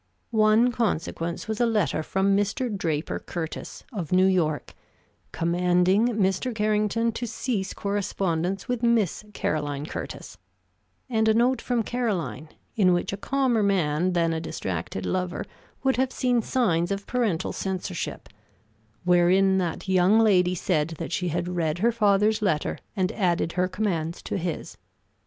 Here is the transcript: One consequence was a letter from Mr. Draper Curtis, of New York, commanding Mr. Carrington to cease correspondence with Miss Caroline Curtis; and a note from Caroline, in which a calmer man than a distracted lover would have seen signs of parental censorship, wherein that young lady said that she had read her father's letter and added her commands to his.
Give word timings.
One 0.31 0.71
consequence 0.71 1.47
was 1.47 1.61
a 1.61 1.67
letter 1.67 2.01
from 2.01 2.35
Mr. 2.35 2.75
Draper 2.75 3.19
Curtis, 3.19 3.83
of 3.93 4.11
New 4.11 4.25
York, 4.25 4.73
commanding 5.31 6.07
Mr. 6.17 6.55
Carrington 6.55 7.11
to 7.11 7.27
cease 7.27 7.71
correspondence 7.75 8.67
with 8.67 8.81
Miss 8.81 9.23
Caroline 9.35 9.85
Curtis; 9.85 10.39
and 11.07 11.27
a 11.27 11.35
note 11.35 11.61
from 11.61 11.83
Caroline, 11.83 12.49
in 12.75 12.93
which 12.93 13.13
a 13.13 13.15
calmer 13.15 13.61
man 13.61 14.13
than 14.13 14.33
a 14.33 14.41
distracted 14.41 15.05
lover 15.05 15.45
would 15.83 15.97
have 15.97 16.11
seen 16.11 16.41
signs 16.41 16.89
of 16.89 17.05
parental 17.05 17.53
censorship, 17.53 18.27
wherein 19.03 19.59
that 19.59 19.87
young 19.87 20.19
lady 20.19 20.55
said 20.55 20.95
that 20.97 21.11
she 21.11 21.27
had 21.27 21.47
read 21.47 21.77
her 21.77 21.91
father's 21.91 22.41
letter 22.41 22.79
and 22.95 23.11
added 23.11 23.51
her 23.51 23.67
commands 23.67 24.23
to 24.23 24.39
his. 24.39 24.79